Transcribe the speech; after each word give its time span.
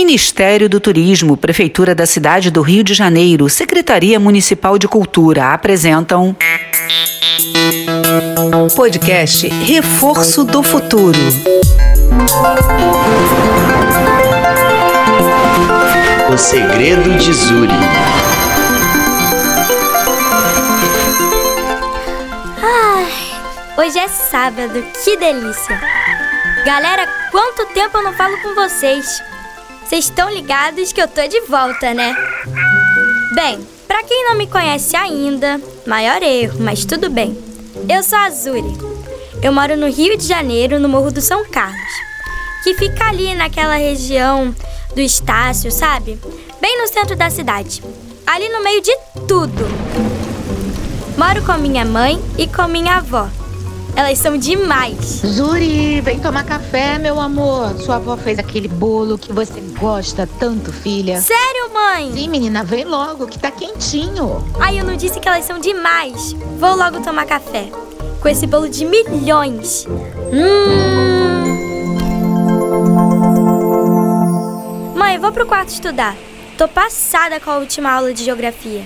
Ministério 0.00 0.66
do 0.66 0.80
Turismo, 0.80 1.36
Prefeitura 1.36 1.94
da 1.94 2.06
Cidade 2.06 2.50
do 2.50 2.62
Rio 2.62 2.82
de 2.82 2.94
Janeiro, 2.94 3.50
Secretaria 3.50 4.18
Municipal 4.18 4.78
de 4.78 4.88
Cultura 4.88 5.52
apresentam. 5.52 6.34
Podcast 8.74 9.46
Reforço 9.46 10.42
do 10.42 10.62
Futuro. 10.62 11.18
O 16.32 16.38
segredo 16.38 17.18
de 17.18 17.34
Zuri. 17.34 17.74
Ai, 22.62 23.06
hoje 23.76 23.98
é 23.98 24.08
sábado, 24.08 24.82
que 25.04 25.16
delícia! 25.18 25.78
Galera, 26.64 27.06
quanto 27.30 27.66
tempo 27.74 27.98
eu 27.98 28.02
não 28.02 28.14
falo 28.14 28.40
com 28.40 28.54
vocês? 28.54 29.29
Vocês 29.90 30.04
estão 30.04 30.30
ligados 30.30 30.92
que 30.92 31.02
eu 31.02 31.08
tô 31.08 31.26
de 31.26 31.40
volta, 31.48 31.92
né? 31.92 32.14
Bem, 33.34 33.58
pra 33.88 34.04
quem 34.04 34.24
não 34.28 34.36
me 34.36 34.46
conhece 34.46 34.94
ainda, 34.94 35.60
maior 35.84 36.22
erro, 36.22 36.60
mas 36.60 36.84
tudo 36.84 37.10
bem. 37.10 37.36
Eu 37.88 38.00
sou 38.04 38.16
a 38.16 38.26
Azuri. 38.26 38.72
Eu 39.42 39.52
moro 39.52 39.76
no 39.76 39.90
Rio 39.90 40.16
de 40.16 40.24
Janeiro, 40.24 40.78
no 40.78 40.88
Morro 40.88 41.10
do 41.10 41.20
São 41.20 41.44
Carlos, 41.44 41.92
que 42.62 42.72
fica 42.74 43.08
ali 43.08 43.34
naquela 43.34 43.74
região 43.74 44.54
do 44.94 45.00
Estácio, 45.00 45.72
sabe? 45.72 46.20
Bem 46.60 46.80
no 46.80 46.86
centro 46.86 47.16
da 47.16 47.28
cidade. 47.28 47.82
Ali 48.24 48.48
no 48.48 48.62
meio 48.62 48.80
de 48.80 48.96
tudo. 49.26 49.66
Moro 51.18 51.44
com 51.44 51.54
minha 51.54 51.84
mãe 51.84 52.22
e 52.38 52.46
com 52.46 52.68
minha 52.68 52.98
avó. 52.98 53.28
Elas 53.96 54.18
são 54.18 54.36
demais. 54.36 55.22
Zuri, 55.26 56.00
vem 56.00 56.18
tomar 56.18 56.44
café, 56.44 56.98
meu 56.98 57.20
amor. 57.20 57.74
Sua 57.80 57.96
avó 57.96 58.16
fez 58.16 58.38
aquele 58.38 58.68
bolo 58.68 59.18
que 59.18 59.32
você 59.32 59.60
gosta 59.78 60.28
tanto, 60.38 60.72
filha. 60.72 61.20
Sério, 61.20 61.72
mãe? 61.72 62.12
Sim, 62.12 62.28
menina, 62.28 62.62
vem 62.64 62.84
logo, 62.84 63.26
que 63.26 63.38
tá 63.38 63.50
quentinho. 63.50 64.44
Ai, 64.58 64.78
eu 64.80 64.84
não 64.84 64.96
disse 64.96 65.18
que 65.18 65.28
elas 65.28 65.44
são 65.44 65.58
demais. 65.58 66.32
Vou 66.58 66.76
logo 66.76 67.00
tomar 67.00 67.26
café. 67.26 67.68
Com 68.20 68.28
esse 68.28 68.46
bolo 68.46 68.68
de 68.68 68.84
milhões. 68.84 69.86
Hum. 70.32 71.00
Mãe, 74.94 75.18
vou 75.18 75.32
pro 75.32 75.46
quarto 75.46 75.70
estudar. 75.70 76.16
Tô 76.56 76.68
passada 76.68 77.40
com 77.40 77.50
a 77.50 77.58
última 77.58 77.90
aula 77.90 78.12
de 78.12 78.24
geografia. 78.24 78.82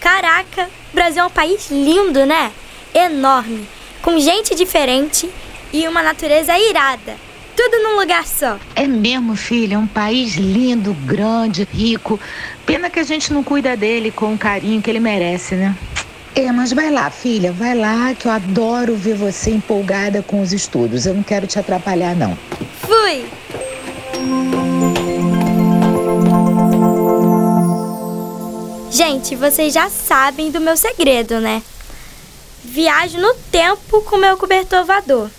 Caraca, 0.00 0.68
o 0.92 0.94
Brasil 0.94 1.22
é 1.22 1.26
um 1.26 1.30
país 1.30 1.70
lindo, 1.70 2.26
né? 2.26 2.52
Enorme 2.94 3.66
com 4.04 4.20
gente 4.20 4.54
diferente 4.54 5.30
e 5.72 5.88
uma 5.88 6.02
natureza 6.02 6.56
irada. 6.58 7.16
Tudo 7.56 7.82
num 7.82 7.98
lugar 7.98 8.26
só. 8.26 8.58
É 8.76 8.86
mesmo, 8.86 9.34
filha, 9.34 9.76
é 9.76 9.78
um 9.78 9.86
país 9.86 10.34
lindo, 10.34 10.92
grande, 11.06 11.66
rico. 11.72 12.20
Pena 12.66 12.90
que 12.90 13.00
a 13.00 13.02
gente 13.02 13.32
não 13.32 13.42
cuida 13.42 13.74
dele 13.74 14.10
com 14.10 14.34
o 14.34 14.38
carinho 14.38 14.82
que 14.82 14.90
ele 14.90 15.00
merece, 15.00 15.54
né? 15.54 15.74
É, 16.34 16.52
mas 16.52 16.72
vai 16.72 16.90
lá, 16.90 17.08
filha, 17.08 17.50
vai 17.50 17.74
lá, 17.74 18.12
que 18.14 18.26
eu 18.26 18.32
adoro 18.32 18.94
ver 18.94 19.14
você 19.14 19.52
empolgada 19.52 20.22
com 20.22 20.42
os 20.42 20.52
estudos. 20.52 21.06
Eu 21.06 21.14
não 21.14 21.22
quero 21.22 21.46
te 21.46 21.58
atrapalhar, 21.58 22.14
não. 22.14 22.36
Fui! 22.80 23.24
Gente, 28.90 29.34
vocês 29.34 29.72
já 29.72 29.88
sabem 29.88 30.50
do 30.50 30.60
meu 30.60 30.76
segredo, 30.76 31.40
né? 31.40 31.62
Viajo 32.74 33.20
no 33.20 33.32
tempo 33.52 34.02
com 34.02 34.16
meu 34.16 34.36
cobertor 34.36 34.84
voador. 34.84 35.30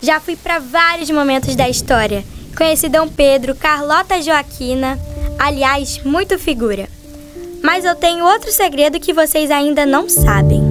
Já 0.00 0.20
fui 0.20 0.36
para 0.36 0.60
vários 0.60 1.10
momentos 1.10 1.56
da 1.56 1.68
história. 1.68 2.24
Conheci 2.56 2.88
Dom 2.88 3.08
Pedro, 3.08 3.56
Carlota 3.56 4.22
Joaquina, 4.22 4.96
aliás, 5.40 6.00
muito 6.04 6.38
figura. 6.38 6.88
Mas 7.64 7.84
eu 7.84 7.96
tenho 7.96 8.24
outro 8.24 8.52
segredo 8.52 9.00
que 9.00 9.12
vocês 9.12 9.50
ainda 9.50 9.84
não 9.84 10.08
sabem. 10.08 10.62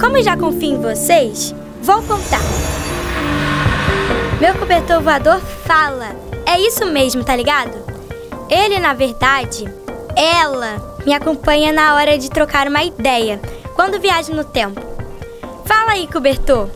Como 0.00 0.20
já 0.20 0.36
confio 0.36 0.74
em 0.74 0.82
vocês, 0.82 1.54
vou 1.80 2.02
contar. 2.02 2.42
Meu 4.40 4.56
cobertor 4.56 5.00
voador 5.00 5.40
fala. 5.64 6.08
É 6.44 6.58
isso 6.60 6.84
mesmo, 6.86 7.22
tá 7.22 7.36
ligado? 7.36 7.78
Ele, 8.48 8.80
na 8.80 8.94
verdade, 8.94 9.64
ela 10.16 10.98
me 11.06 11.14
acompanha 11.14 11.72
na 11.72 11.94
hora 11.94 12.18
de 12.18 12.28
trocar 12.28 12.66
uma 12.66 12.82
ideia 12.82 13.40
quando 13.80 13.98
viaja 13.98 14.34
no 14.34 14.44
tempo. 14.44 14.78
Fala 15.64 15.92
aí, 15.92 16.06
cobertor. 16.06 16.68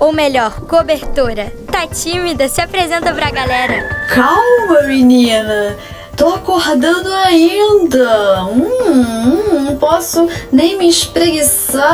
Ou 0.00 0.12
melhor, 0.12 0.62
cobertora. 0.62 1.52
Tá 1.70 1.86
tímida? 1.86 2.48
Se 2.48 2.60
apresenta 2.60 3.14
pra 3.14 3.30
galera. 3.30 3.88
Calma, 4.08 4.82
menina. 4.88 5.76
Tô 6.16 6.34
acordando 6.34 7.08
ainda. 7.14 8.46
Hum, 8.46 9.60
não 9.64 9.76
posso 9.76 10.28
nem 10.50 10.76
me 10.76 10.88
espreguiçar. 10.88 11.84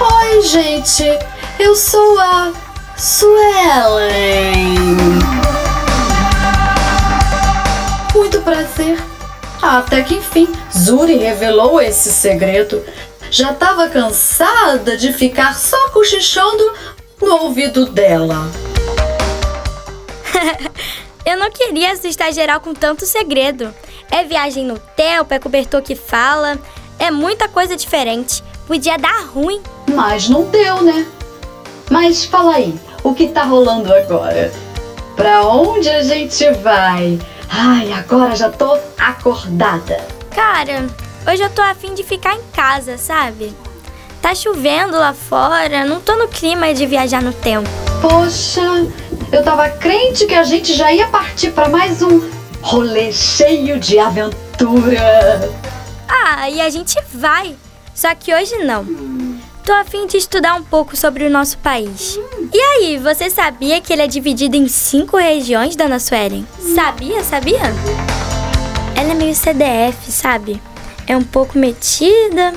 Oi, 0.00 0.42
gente. 0.42 1.04
Eu 1.60 1.76
sou 1.76 2.18
a 2.18 2.50
Suelen. 2.96 4.74
Muito 8.12 8.40
prazer. 8.40 9.11
Até 9.62 10.02
que 10.02 10.16
enfim, 10.16 10.48
Zuri 10.76 11.18
revelou 11.18 11.80
esse 11.80 12.12
segredo. 12.12 12.84
Já 13.30 13.52
estava 13.52 13.88
cansada 13.88 14.96
de 14.96 15.12
ficar 15.12 15.54
só 15.54 15.88
cochichando 15.90 16.72
no 17.20 17.44
ouvido 17.44 17.86
dela. 17.86 18.50
Eu 21.24 21.38
não 21.38 21.50
queria 21.52 21.92
assustar 21.92 22.32
geral 22.32 22.60
com 22.60 22.74
tanto 22.74 23.06
segredo. 23.06 23.72
É 24.10 24.24
viagem 24.24 24.64
no 24.64 24.78
tempo, 24.78 25.32
é 25.32 25.38
cobertor 25.38 25.80
que 25.80 25.94
fala, 25.94 26.58
é 26.98 27.12
muita 27.12 27.48
coisa 27.48 27.76
diferente. 27.76 28.42
Podia 28.66 28.98
dar 28.98 29.26
ruim. 29.26 29.62
Mas 29.94 30.28
não 30.28 30.42
deu, 30.44 30.82
né? 30.82 31.06
Mas 31.88 32.24
fala 32.24 32.56
aí, 32.56 32.74
o 33.04 33.14
que 33.14 33.28
tá 33.28 33.44
rolando 33.44 33.94
agora? 33.94 34.52
Pra 35.14 35.42
onde 35.46 35.88
a 35.88 36.02
gente 36.02 36.50
vai? 36.54 37.18
Ai, 37.54 37.92
agora 37.92 38.34
já 38.34 38.48
tô 38.48 38.78
acordada. 38.98 40.00
Cara, 40.34 40.86
hoje 41.30 41.42
eu 41.42 41.50
tô 41.50 41.60
afim 41.60 41.92
de 41.92 42.02
ficar 42.02 42.34
em 42.34 42.42
casa, 42.50 42.96
sabe? 42.96 43.54
Tá 44.22 44.34
chovendo 44.34 44.96
lá 44.96 45.12
fora, 45.12 45.84
não 45.84 46.00
tô 46.00 46.16
no 46.16 46.28
clima 46.28 46.72
de 46.72 46.86
viajar 46.86 47.20
no 47.20 47.32
tempo. 47.32 47.68
Poxa, 48.00 48.62
eu 49.30 49.44
tava 49.44 49.68
crente 49.68 50.26
que 50.26 50.34
a 50.34 50.44
gente 50.44 50.72
já 50.72 50.90
ia 50.92 51.08
partir 51.08 51.50
para 51.50 51.68
mais 51.68 52.00
um 52.00 52.26
rolê 52.62 53.12
cheio 53.12 53.78
de 53.78 53.98
aventura. 53.98 55.52
Ah, 56.08 56.48
e 56.48 56.58
a 56.58 56.70
gente 56.70 56.96
vai. 57.12 57.54
Só 57.94 58.14
que 58.14 58.34
hoje 58.34 58.56
não. 58.64 58.84
Tô 59.64 59.72
a 59.72 59.84
fim 59.84 60.08
de 60.08 60.16
estudar 60.16 60.54
um 60.54 60.64
pouco 60.64 60.96
sobre 60.96 61.24
o 61.24 61.30
nosso 61.30 61.56
país. 61.58 62.18
E 62.52 62.60
aí, 62.60 62.98
você 62.98 63.30
sabia 63.30 63.80
que 63.80 63.92
ele 63.92 64.02
é 64.02 64.08
dividido 64.08 64.56
em 64.56 64.66
cinco 64.66 65.16
regiões, 65.16 65.76
dona 65.76 66.00
Suelen? 66.00 66.44
Sabia, 66.74 67.22
sabia? 67.22 67.60
Ela 68.96 69.12
é 69.12 69.14
meio 69.14 69.34
CDF, 69.34 70.10
sabe? 70.10 70.60
É 71.06 71.16
um 71.16 71.22
pouco 71.22 71.56
metida, 71.56 72.52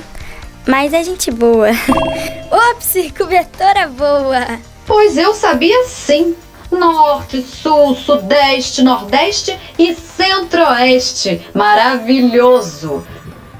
mas 0.66 0.92
é 0.92 1.04
gente 1.04 1.30
boa. 1.30 1.68
Ops, 2.72 3.12
cobertora 3.16 3.86
boa! 3.86 4.58
Pois 4.84 5.16
eu 5.16 5.32
sabia 5.32 5.84
sim. 5.84 6.34
Norte, 6.72 7.40
Sul, 7.40 7.94
Sudeste, 7.94 8.82
Nordeste 8.82 9.56
e 9.78 9.94
Centro-Oeste. 9.94 11.46
Maravilhoso! 11.54 13.06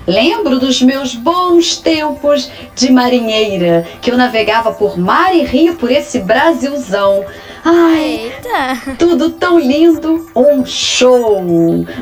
Lembro 0.07 0.61
dos 0.61 0.81
meus 0.81 1.15
bons 1.17 1.77
tempos 1.79 2.49
de 2.77 2.93
marinheira, 2.93 3.85
que 4.01 4.11
eu 4.11 4.17
navegava 4.17 4.73
por 4.73 4.97
mar 4.97 5.35
e 5.35 5.43
rio 5.43 5.75
por 5.75 5.91
esse 5.91 6.21
Brasilzão. 6.21 7.25
Ai, 7.65 8.33
Eita! 8.33 8.95
tudo 8.97 9.31
tão 9.31 9.59
lindo, 9.59 10.31
um 10.37 10.65
show! 10.65 11.43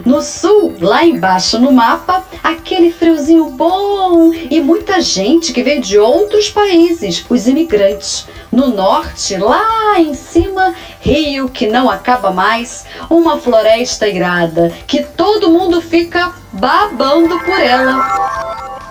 No 0.04 0.20
sul, 0.20 0.74
lá 0.78 1.06
embaixo 1.06 1.58
no 1.58 1.72
mapa, 1.72 2.22
aquele 2.42 2.92
friozinho 2.92 3.46
bom 3.46 4.30
e 4.34 4.60
muita 4.60 5.00
gente 5.00 5.54
que 5.54 5.62
veio 5.62 5.80
de 5.80 5.98
outros 5.98 6.50
países, 6.50 7.24
os 7.30 7.48
imigrantes. 7.48 8.26
No 8.52 8.68
norte, 8.68 9.38
lá 9.38 9.98
em 9.98 10.12
cima, 10.12 10.74
rio 11.04 11.50
que 11.50 11.66
não 11.66 11.90
acaba 11.90 12.30
mais, 12.30 12.86
uma 13.10 13.38
floresta 13.38 14.08
irada 14.08 14.72
que 14.86 15.02
todo 15.02 15.50
mundo 15.50 15.82
fica 15.82 16.32
babando 16.50 17.38
por 17.40 17.60
ela. 17.60 17.92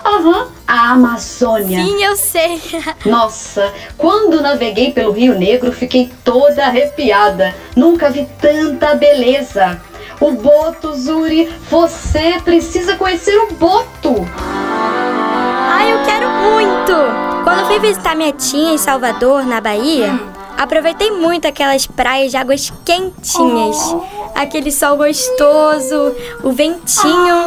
Aham, 0.06 0.48
a 0.68 0.92
Amazônia. 0.92 1.83
Sim, 1.83 2.04
eu 2.04 2.15
sei. 2.15 2.62
Nossa, 3.04 3.74
quando 3.98 4.42
naveguei 4.42 4.92
pelo 4.92 5.12
Rio 5.12 5.38
Negro, 5.39 5.71
fiquei 5.71 6.12
toda 6.24 6.65
arrepiada. 6.65 7.56
Nunca 7.75 8.12
vi 8.12 8.27
tanta 8.39 8.94
beleza. 8.94 9.81
O 10.19 10.31
Boto, 10.33 10.94
Zuri, 10.94 11.51
você 11.69 12.39
precisa 12.44 12.95
conhecer 12.95 13.36
o 13.36 13.54
Boto. 13.54 14.27
Ai, 15.68 15.92
eu 15.92 16.04
quero 16.06 16.30
muito! 16.30 17.44
Quando 17.44 17.65
fui 17.65 17.80
visitar 17.80 18.15
minha 18.15 18.31
tia 18.31 18.74
em 18.74 18.77
Salvador, 18.77 19.45
na 19.45 19.60
Bahia, 19.60 20.18
Aproveitei 20.63 21.12
muito 21.12 21.45
aquelas 21.45 21.86
praias 21.86 22.31
de 22.31 22.38
águas 22.38 22.71
quentinhas. 22.86 23.77
Aquele 24.33 24.71
sol 24.71 24.95
gostoso, 24.95 26.15
o 26.42 26.54
ventinho. 26.54 27.44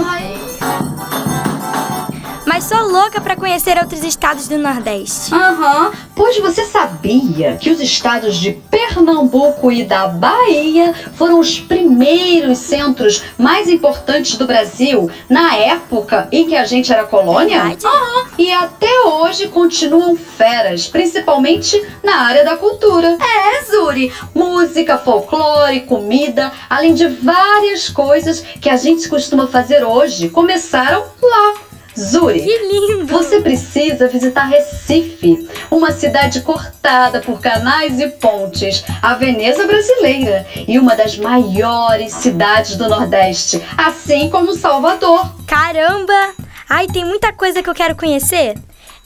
Mas 2.47 2.65
sou 2.65 2.89
louca 2.89 3.21
pra 3.21 3.35
conhecer 3.35 3.77
outros 3.77 4.05
estados 4.05 4.47
do 4.47 4.57
Nordeste. 4.57 5.35
Aham, 5.35 5.91
pois 6.15 6.39
você 6.39 6.65
sabia 6.65 7.57
que 7.57 7.71
os 7.71 7.81
estados 7.81 8.37
de 8.37 8.53
Pernambuco 8.53 9.73
e 9.73 9.83
da 9.85 10.07
Bahia 10.07 10.95
foram 11.17 11.41
os 11.41 11.59
primeiros 11.59 12.59
centros 12.59 13.23
mais 13.37 13.69
importantes 13.69 14.37
do 14.39 14.47
Brasil 14.47 15.11
na 15.29 15.57
época 15.57 16.29
em 16.31 16.47
que 16.47 16.57
a 16.57 16.65
gente 16.65 16.93
era 16.93 17.05
colônia? 17.05 17.63
Verdade. 17.65 17.85
Aham, 17.85 18.27
e 18.39 18.53
até 18.53 19.01
hoje 19.05 19.49
continuam 19.49 20.17
feras, 20.17 20.87
principalmente 20.87 21.85
na 22.03 22.21
área 22.23 22.45
da 22.45 22.57
cultura. 22.57 23.19
É, 23.21 23.65
Zuri, 23.65 24.13
música, 24.33 24.97
folclore, 24.97 25.81
comida, 25.81 26.53
além 26.71 26.95
de 26.95 27.09
várias 27.09 27.89
coisas 27.89 28.41
que 28.61 28.71
a 28.71 28.77
gente 28.77 29.09
costuma 29.09 29.49
fazer 29.49 29.85
hoje, 29.85 30.29
começaram 30.29 31.05
lá. 31.21 31.66
Zuri, 31.99 32.41
Que 32.43 32.59
lindo! 32.59 33.07
você 33.07 33.41
precisa 33.41 34.09
visitar 34.09 34.45
Recife, 34.45 35.49
uma 35.71 35.93
cidade 35.93 36.41
cortada 36.43 37.21
por 37.21 37.41
canais 37.41 37.99
e 38.01 38.09
pontes, 38.09 38.85
a 39.03 39.15
Veneza 39.15 39.67
brasileira 39.67 40.47
e 40.69 40.79
uma 40.79 40.95
das 40.95 41.17
maiores 41.19 42.13
cidades 42.13 42.77
do 42.77 42.89
Nordeste, 42.89 43.63
assim 43.79 44.29
como 44.29 44.53
Salvador. 44.55 45.33
Caramba! 45.47 46.35
Ai, 46.69 46.87
tem 46.87 47.05
muita 47.05 47.33
coisa 47.33 47.63
que 47.63 47.71
eu 47.71 47.75
quero 47.75 47.97
conhecer. 47.97 48.55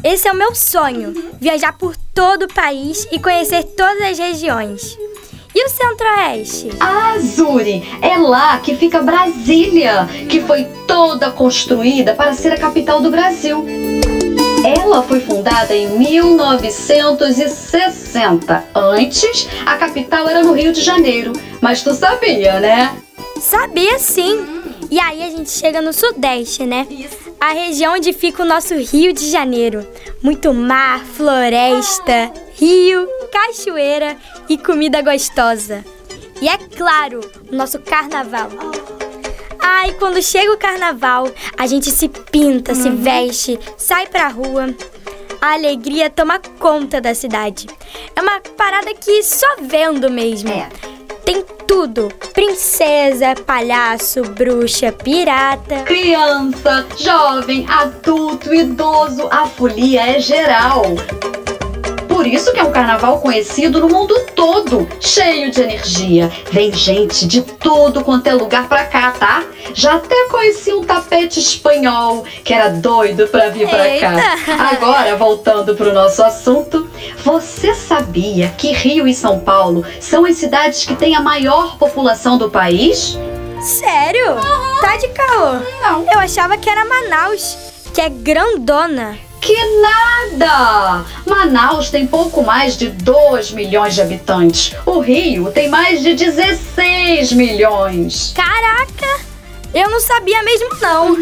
Esse 0.02 0.26
é 0.28 0.32
o 0.32 0.36
meu 0.36 0.54
sonho: 0.54 1.32
viajar 1.40 1.74
por 1.74 1.94
todo 2.14 2.44
o 2.44 2.52
país 2.52 3.06
e 3.12 3.18
conhecer 3.18 3.64
todas 3.76 4.02
as 4.02 4.18
regiões. 4.18 4.96
E 5.54 5.64
o 5.64 5.68
Centro-Oeste? 5.68 6.70
Ah, 6.78 7.16
Zuri, 7.18 7.82
é 8.00 8.16
lá 8.16 8.58
que 8.60 8.76
fica 8.76 9.02
Brasília, 9.02 10.08
que 10.28 10.40
foi 10.40 10.64
toda 10.86 11.28
construída 11.30 12.14
para 12.14 12.32
ser 12.34 12.52
a 12.52 12.56
capital 12.56 13.00
do 13.00 13.10
Brasil. 13.10 13.66
Ela 14.64 15.02
foi 15.02 15.18
fundada 15.20 15.74
em 15.74 15.88
1960. 15.98 18.64
Antes, 18.74 19.48
a 19.66 19.76
capital 19.76 20.28
era 20.28 20.44
no 20.44 20.52
Rio 20.52 20.72
de 20.72 20.82
Janeiro. 20.82 21.32
Mas 21.60 21.82
tu 21.82 21.92
sabia, 21.94 22.60
né? 22.60 22.96
Sabia 23.40 23.98
sim! 23.98 24.46
E 24.90 25.00
aí 25.00 25.22
a 25.22 25.30
gente 25.30 25.50
chega 25.50 25.80
no 25.80 25.92
Sudeste, 25.92 26.64
né? 26.64 26.86
A 27.40 27.52
região 27.52 27.94
onde 27.94 28.12
fica 28.12 28.42
o 28.42 28.46
nosso 28.46 28.74
Rio 28.74 29.12
de 29.12 29.30
Janeiro. 29.30 29.86
Muito 30.22 30.52
mar, 30.52 31.00
floresta, 31.00 32.32
rio, 32.54 33.08
cachoeira 33.32 34.16
e 34.50 34.58
comida 34.58 35.00
gostosa. 35.00 35.84
E 36.42 36.48
é 36.48 36.58
claro, 36.58 37.20
o 37.50 37.54
nosso 37.54 37.78
carnaval. 37.78 38.50
Ai, 39.60 39.92
quando 39.92 40.20
chega 40.20 40.52
o 40.52 40.58
carnaval, 40.58 41.30
a 41.56 41.66
gente 41.68 41.88
se 41.88 42.08
pinta, 42.08 42.74
se 42.74 42.90
veste, 42.90 43.58
sai 43.78 44.08
pra 44.08 44.26
rua. 44.26 44.74
A 45.40 45.52
alegria 45.52 46.10
toma 46.10 46.40
conta 46.58 47.00
da 47.00 47.14
cidade. 47.14 47.68
É 48.16 48.20
uma 48.20 48.40
parada 48.56 48.92
que 48.92 49.22
só 49.22 49.46
vendo 49.62 50.10
mesmo. 50.10 50.50
É. 50.50 50.68
Tem 51.24 51.44
tudo: 51.66 52.08
princesa, 52.34 53.34
palhaço, 53.46 54.22
bruxa, 54.22 54.90
pirata. 54.90 55.82
Criança, 55.84 56.86
jovem, 56.98 57.64
adulto, 57.68 58.52
idoso, 58.52 59.28
a 59.30 59.46
folia 59.46 60.16
é 60.16 60.20
geral. 60.20 60.82
Por 62.20 62.26
isso 62.26 62.52
que 62.52 62.60
é 62.60 62.62
um 62.62 62.70
carnaval 62.70 63.18
conhecido 63.20 63.80
no 63.80 63.88
mundo 63.88 64.14
todo, 64.36 64.86
cheio 65.00 65.50
de 65.50 65.62
energia. 65.62 66.30
Vem 66.52 66.70
gente 66.70 67.26
de 67.26 67.40
tudo 67.40 68.04
quanto 68.04 68.26
é 68.26 68.34
lugar 68.34 68.68
pra 68.68 68.84
cá, 68.84 69.12
tá? 69.12 69.42
Já 69.72 69.94
até 69.94 70.28
conheci 70.28 70.70
um 70.70 70.84
tapete 70.84 71.40
espanhol 71.40 72.22
que 72.44 72.52
era 72.52 72.68
doido 72.68 73.26
pra 73.28 73.48
vir 73.48 73.66
pra 73.66 73.78
cá. 73.78 73.86
Eita! 73.88 74.52
Agora, 74.70 75.16
voltando 75.16 75.74
pro 75.74 75.94
nosso 75.94 76.22
assunto, 76.22 76.90
você 77.24 77.74
sabia 77.74 78.48
que 78.48 78.70
Rio 78.70 79.08
e 79.08 79.14
São 79.14 79.40
Paulo 79.40 79.82
são 79.98 80.26
as 80.26 80.36
cidades 80.36 80.84
que 80.84 80.94
têm 80.94 81.16
a 81.16 81.22
maior 81.22 81.78
população 81.78 82.36
do 82.36 82.50
país? 82.50 83.18
Sério? 83.62 84.36
Tá 84.82 84.94
de 84.98 85.08
caô? 85.08 85.52
Não. 85.80 86.04
Eu 86.12 86.18
achava 86.18 86.58
que 86.58 86.68
era 86.68 86.84
Manaus, 86.84 87.56
que 87.94 88.00
é 88.02 88.10
grandona. 88.10 89.29
Que 89.40 89.56
nada! 89.80 91.04
Manaus 91.26 91.90
tem 91.90 92.06
pouco 92.06 92.42
mais 92.42 92.76
de 92.76 92.88
2 92.88 93.52
milhões 93.52 93.94
de 93.94 94.02
habitantes. 94.02 94.74
O 94.84 95.00
Rio 95.00 95.50
tem 95.50 95.68
mais 95.68 96.02
de 96.02 96.14
16 96.14 97.32
milhões. 97.32 98.32
Caraca! 98.34 99.20
Eu 99.72 99.88
não 99.88 100.00
sabia 100.00 100.42
mesmo 100.42 100.68
não. 100.80 101.16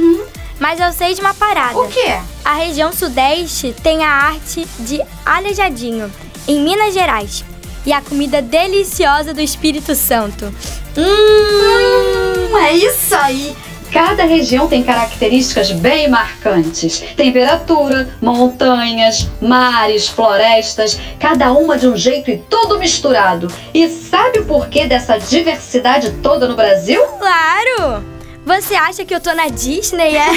Mas 0.58 0.80
eu 0.80 0.92
sei 0.92 1.14
de 1.14 1.20
uma 1.20 1.34
parada. 1.34 1.74
quê? 1.88 2.18
A 2.44 2.54
região 2.54 2.92
sudeste 2.92 3.74
tem 3.82 4.02
a 4.02 4.10
arte 4.10 4.66
de 4.80 5.00
Alejadinho, 5.24 6.12
em 6.48 6.60
Minas 6.60 6.94
Gerais. 6.94 7.44
E 7.86 7.92
a 7.92 8.02
comida 8.02 8.42
deliciosa 8.42 9.32
do 9.32 9.40
Espírito 9.40 9.94
Santo. 9.94 10.52
Hum! 10.96 12.56
é 12.58 12.72
isso 12.72 13.14
aí! 13.14 13.56
Cada 13.92 14.24
região 14.24 14.68
tem 14.68 14.82
características 14.82 15.70
bem 15.72 16.08
marcantes. 16.08 17.02
Temperatura, 17.16 18.08
montanhas, 18.20 19.28
mares, 19.40 20.08
florestas, 20.08 20.98
cada 21.18 21.52
uma 21.52 21.78
de 21.78 21.88
um 21.88 21.96
jeito 21.96 22.30
e 22.30 22.38
tudo 22.38 22.78
misturado. 22.78 23.48
E 23.72 23.88
sabe 23.88 24.40
o 24.40 24.44
porquê 24.44 24.86
dessa 24.86 25.16
diversidade 25.18 26.12
toda 26.22 26.46
no 26.46 26.54
Brasil? 26.54 27.02
Claro! 27.18 28.04
Você 28.44 28.74
acha 28.74 29.04
que 29.04 29.14
eu 29.14 29.20
tô 29.20 29.32
na 29.32 29.48
Disney, 29.48 30.16
é? 30.16 30.28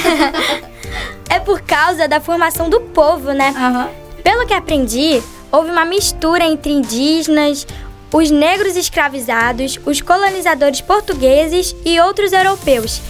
é 1.35 1.39
por 1.39 1.61
causa 1.61 2.07
da 2.07 2.19
formação 2.19 2.69
do 2.69 2.79
povo, 2.79 3.31
né? 3.31 3.53
Pelo 4.23 4.45
que 4.45 4.53
aprendi, 4.53 5.21
houve 5.51 5.71
uma 5.71 5.85
mistura 5.85 6.45
entre 6.45 6.71
indígenas, 6.71 7.67
os 8.13 8.31
negros 8.31 8.75
escravizados, 8.75 9.79
os 9.85 10.01
colonizadores 10.01 10.81
portugueses 10.81 11.75
e 11.85 11.99
outros 11.99 12.33
europeus 12.33 13.01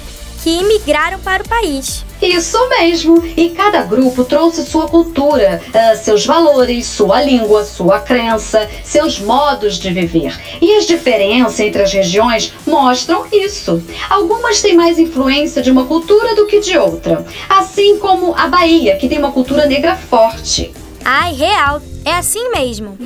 que 0.42 0.50
imigraram 0.50 1.20
para 1.20 1.44
o 1.44 1.48
país. 1.48 2.04
Isso 2.22 2.58
mesmo! 2.70 3.24
E 3.36 3.50
cada 3.50 3.84
grupo 3.84 4.24
trouxe 4.24 4.66
sua 4.66 4.88
cultura, 4.88 5.62
ah, 5.74 5.96
seus 5.96 6.26
valores, 6.26 6.86
sua 6.86 7.22
língua, 7.24 7.64
sua 7.64 8.00
crença, 8.00 8.70
seus 8.84 9.20
modos 9.20 9.80
de 9.80 9.92
viver. 9.92 10.40
E 10.62 10.76
as 10.76 10.86
diferenças 10.86 11.60
entre 11.60 11.82
as 11.82 11.92
regiões 11.92 12.54
mostram 12.66 13.26
isso. 13.32 13.84
Algumas 14.10 14.62
têm 14.62 14.76
mais 14.76 15.00
influência 15.00 15.62
de 15.62 15.72
uma 15.72 15.86
cultura 15.86 16.36
do 16.36 16.46
que 16.46 16.60
de 16.60 16.78
outra, 16.78 17.26
assim 17.50 17.98
como 17.98 18.36
a 18.36 18.48
Bahia, 18.48 18.98
que 18.98 19.10
tem 19.10 19.18
uma 19.18 19.32
cultura 19.32 19.66
negra 19.66 19.96
forte. 19.96 20.72
Ai, 21.04 21.34
real, 21.34 21.82
é 22.06 22.14
assim 22.14 22.52
mesmo. 22.52 22.98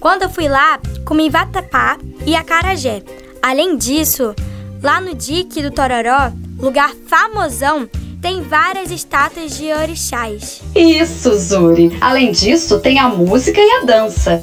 Quando 0.00 0.22
eu 0.22 0.30
fui 0.30 0.48
lá, 0.48 0.80
comi 1.04 1.28
vatapá 1.28 1.98
e 2.26 2.34
acarajé. 2.34 3.02
Além 3.42 3.76
disso, 3.76 4.34
lá 4.82 5.00
no 5.00 5.14
dique 5.14 5.62
do 5.62 5.70
Tororó, 5.70 6.32
lugar 6.62 6.92
famosão, 7.08 7.90
tem 8.20 8.40
várias 8.40 8.92
estátuas 8.92 9.56
de 9.58 9.72
orixás. 9.72 10.62
Isso, 10.76 11.36
Zuri! 11.36 11.98
Além 12.00 12.30
disso, 12.30 12.78
tem 12.78 13.00
a 13.00 13.08
música 13.08 13.60
e 13.60 13.70
a 13.82 13.84
dança. 13.84 14.40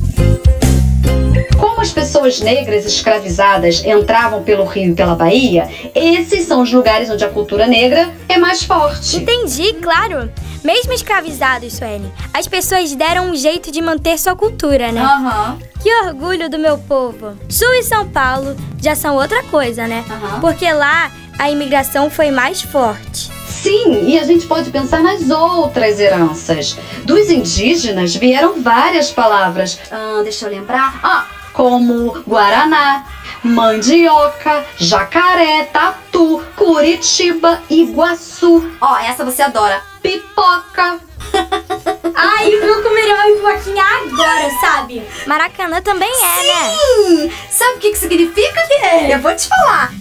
Como 1.58 1.80
as 1.80 1.92
pessoas 1.92 2.42
negras 2.42 2.86
escravizadas 2.86 3.86
entravam 3.86 4.44
pelo 4.44 4.66
Rio 4.66 4.92
e 4.92 4.96
pela 4.96 5.16
Bahia, 5.16 5.70
esses 5.96 6.46
são 6.46 6.62
os 6.62 6.74
lugares 6.74 7.10
onde 7.10 7.24
a 7.24 7.30
cultura 7.30 7.68
negra 7.68 8.14
é 8.28 8.38
mais 8.38 8.64
forte. 8.64 9.16
Entendi, 9.16 9.74
claro. 9.76 10.30
Mesmo 10.62 10.92
escravizados, 10.92 11.72
Sueli, 11.74 12.12
as 12.34 12.48
pessoas 12.50 12.94
deram 12.94 13.30
um 13.30 13.36
jeito 13.36 13.72
de 13.72 13.82
manter 13.82 14.20
sua 14.20 14.36
cultura, 14.36 14.92
né? 14.92 15.00
Aham. 15.02 15.58
Que 15.82 15.90
orgulho 16.04 16.50
do 16.50 16.60
meu 16.60 16.78
povo. 16.78 17.38
Sul 17.48 17.74
e 17.76 17.84
São 17.84 18.10
Paulo 18.10 18.58
já 18.82 18.94
são 18.94 19.16
outra 19.16 19.42
coisa, 19.44 19.88
né? 19.88 20.04
Aham. 20.10 20.42
Porque 20.42 20.70
lá 20.74 21.10
a 21.39 21.50
imigração 21.50 22.10
foi 22.10 22.29
mais 22.31 22.62
forte. 22.62 23.31
Sim, 23.48 24.10
e 24.10 24.19
a 24.19 24.24
gente 24.24 24.46
pode 24.46 24.69
pensar 24.69 25.00
nas 25.00 25.29
outras 25.29 26.00
heranças. 26.00 26.77
Dos 27.05 27.29
indígenas 27.29 28.13
vieram 28.13 28.62
várias 28.62 29.10
palavras. 29.10 29.79
Ah, 29.89 30.19
deixa 30.22 30.46
eu 30.46 30.51
lembrar. 30.51 31.00
Ah, 31.01 31.25
como 31.53 32.22
guaraná, 32.27 33.05
mandioca, 33.41 34.65
jacaré, 34.77 35.63
tatu, 35.72 36.43
curitiba, 36.55 37.62
iguaçu. 37.69 38.69
Ó, 38.81 38.98
essa 38.98 39.24
você 39.24 39.41
adora. 39.41 39.81
Pipoca. 40.01 41.00
Ai, 42.15 42.53
eu 42.53 42.67
vou 42.67 42.84
comer 42.84 43.13
uma 43.13 43.24
pipoquinha 43.24 43.84
agora, 43.84 44.50
sabe? 44.60 45.03
Maracanã 45.25 45.81
também 45.81 46.12
é, 46.12 46.43
né? 46.43 46.77
Hum, 47.00 47.31
sabe 47.50 47.77
o 47.77 47.79
que, 47.79 47.91
que 47.91 47.98
significa? 47.98 48.60
Eu 49.10 49.19
vou 49.19 49.34
te 49.36 49.48
falar. 49.48 49.91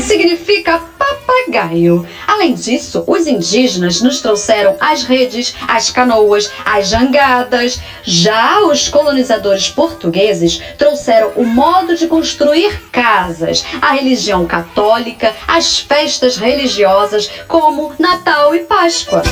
Significa 0.00 0.80
Papa 0.98 1.24
papagaio. 1.44 2.06
Além 2.26 2.54
disso, 2.54 3.04
os 3.06 3.26
indígenas 3.26 4.00
nos 4.00 4.20
trouxeram 4.20 4.76
as 4.80 5.02
redes, 5.02 5.54
as 5.66 5.90
canoas, 5.90 6.50
as 6.64 6.88
jangadas. 6.88 7.80
Já 8.02 8.60
os 8.60 8.88
colonizadores 8.88 9.68
portugueses 9.68 10.60
trouxeram 10.78 11.32
o 11.36 11.44
modo 11.44 11.96
de 11.96 12.06
construir 12.06 12.80
casas, 12.90 13.64
a 13.80 13.92
religião 13.92 14.46
católica, 14.46 15.34
as 15.46 15.78
festas 15.78 16.36
religiosas 16.36 17.30
como 17.48 17.92
Natal 17.98 18.54
e 18.54 18.60
Páscoa. 18.60 19.22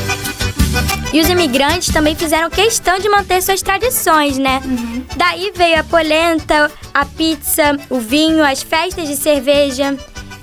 E 1.12 1.20
os 1.20 1.28
imigrantes 1.28 1.92
também 1.92 2.16
fizeram 2.16 2.48
questão 2.48 2.98
de 2.98 3.06
manter 3.06 3.42
suas 3.42 3.60
tradições, 3.60 4.38
né? 4.38 4.62
Uhum. 4.64 5.04
Daí 5.14 5.52
veio 5.54 5.78
a 5.78 5.84
polenta, 5.84 6.70
a 6.94 7.04
pizza, 7.04 7.76
o 7.90 7.98
vinho, 7.98 8.42
as 8.42 8.62
festas 8.62 9.06
de 9.06 9.16
cerveja. 9.16 9.94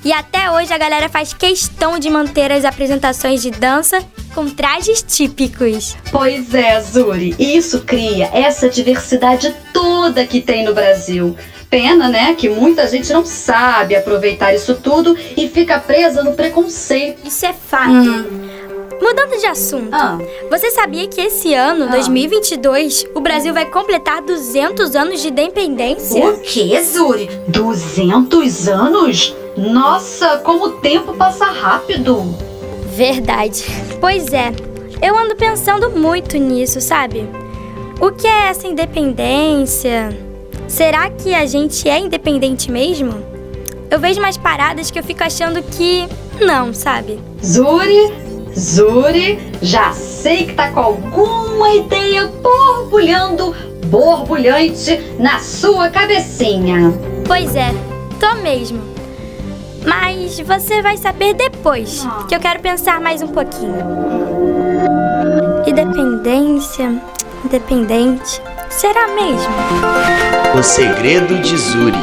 E 0.03 0.13
até 0.13 0.50
hoje 0.50 0.74
a 0.74 0.77
galera 0.77 1.10
faz 1.10 1.34
questão 1.34 2.00
de 2.00 2.10
manter 2.10 2.51
as 2.51 2.63
apresentações 2.63 3.41
de 3.41 3.51
dança 3.51 4.00
com 4.34 4.50
trajes 4.50 5.01
típicos. 5.01 5.96
Pois 6.12 6.53
é, 6.53 6.79
Zuri. 6.79 7.36
Isso 7.38 7.82
cria 7.82 8.29
essa 8.34 8.70
diversidade 8.70 9.53
toda 9.74 10.25
que 10.25 10.39
tem 10.39 10.63
no 10.63 10.74
Brasil. 10.74 11.36
Pena, 11.70 12.08
né, 12.10 12.34
que 12.34 12.50
muita 12.50 12.88
gente 12.88 13.12
não 13.13 13.24
sabe 13.25 13.96
aproveitar 13.96 14.53
isso 14.56 14.75
tudo 14.75 15.15
e 15.38 15.48
fica 15.48 15.79
presa 15.79 16.24
no 16.24 16.34
preconceito. 16.34 17.27
Isso 17.27 17.46
é 17.46 17.53
fato. 17.53 17.91
Hum. 17.91 18.50
Mudando 19.01 19.39
de 19.39 19.46
assunto, 19.46 19.94
ah. 19.94 20.18
você 20.50 20.72
sabia 20.72 21.08
que 21.08 21.22
esse 21.22 21.53
ano, 21.53 21.86
ah. 21.86 21.91
2022, 21.91 23.06
o 23.15 23.22
Brasil 23.22 23.53
vai 23.53 23.65
completar 23.65 24.22
200 24.22 24.96
anos 24.96 25.22
de 25.22 25.29
independência? 25.29 26.25
O 26.25 26.39
que, 26.41 26.82
Zuri? 26.82 27.29
200 27.48 28.68
anos? 28.68 29.36
Nossa, 29.60 30.38
como 30.38 30.66
o 30.66 30.72
tempo 30.78 31.13
passa 31.13 31.46
rápido! 31.46 32.24
Verdade. 32.96 33.66
Pois 34.00 34.32
é, 34.32 34.54
eu 35.01 35.18
ando 35.18 35.36
pensando 35.36 35.89
muito 35.89 36.38
nisso, 36.38 36.80
sabe? 36.80 37.28
O 38.00 38.10
que 38.12 38.25
é 38.25 38.48
essa 38.48 38.68
independência? 38.68 40.18
Será 40.68 41.10
que 41.10 41.36
a 41.36 41.46
gente 41.46 41.89
é 41.89 42.00
independente 42.00 42.72
mesmo? 42.72 43.22
Eu 43.92 44.00
vejo 44.00 44.20
umas 44.22 44.38
paradas 44.38 44.89
que 44.89 44.98
eu 44.98 45.04
fico 45.04 45.24
achando 45.24 45.62
que 45.62 46.08
não, 46.39 46.74
sabe? 46.74 47.20
Zuri, 47.44 48.13
Zuri, 48.58 49.39
já 49.62 49.92
sei 49.92 50.46
que 50.46 50.54
tá 50.54 50.72
com 50.72 50.80
alguma 50.80 51.74
ideia 51.75 52.28
borbulhando, 52.28 53.54
borbulhante 53.88 55.16
na 55.20 55.39
sua 55.39 55.89
cabecinha. 55.89 56.94
Pois 57.25 57.56
é, 57.56 57.74
tô 58.20 58.42
mesmo. 58.42 58.99
Mas 59.86 60.40
você 60.40 60.82
vai 60.82 60.98
saber 60.98 61.34
depois, 61.34 62.06
ah. 62.06 62.26
que 62.28 62.36
eu 62.36 62.40
quero 62.40 62.60
pensar 62.60 63.00
mais 63.00 63.22
um 63.22 63.28
pouquinho. 63.28 63.78
Independência, 65.66 67.02
independente, 67.46 68.42
será 68.70 69.08
mesmo? 69.08 69.54
O 70.58 70.64
segredo 70.64 71.38
de 71.40 71.58
Zuri. 71.58 71.98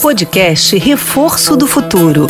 Podcast 0.00 0.76
Reforço 0.78 1.56
do 1.56 1.66
Futuro. 1.66 2.26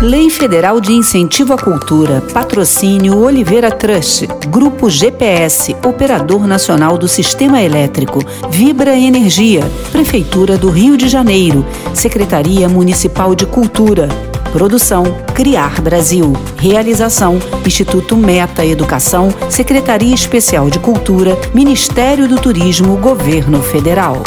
Lei 0.00 0.30
Federal 0.30 0.80
de 0.80 0.92
Incentivo 0.92 1.52
à 1.52 1.58
Cultura, 1.58 2.22
Patrocínio 2.32 3.18
Oliveira 3.18 3.68
Trust, 3.68 4.28
Grupo 4.48 4.88
GPS, 4.88 5.74
Operador 5.84 6.46
Nacional 6.46 6.96
do 6.96 7.08
Sistema 7.08 7.60
Elétrico, 7.60 8.20
Vibra 8.48 8.96
Energia, 8.96 9.68
Prefeitura 9.90 10.56
do 10.56 10.70
Rio 10.70 10.96
de 10.96 11.08
Janeiro, 11.08 11.66
Secretaria 11.94 12.68
Municipal 12.68 13.34
de 13.34 13.44
Cultura. 13.44 14.06
Produção 14.52 15.02
Criar 15.34 15.80
Brasil. 15.80 16.32
Realização 16.56 17.40
Instituto 17.66 18.16
Meta 18.16 18.64
Educação, 18.64 19.34
Secretaria 19.50 20.14
Especial 20.14 20.70
de 20.70 20.78
Cultura, 20.78 21.36
Ministério 21.52 22.28
do 22.28 22.36
Turismo, 22.36 22.96
Governo 22.98 23.60
Federal. 23.60 24.22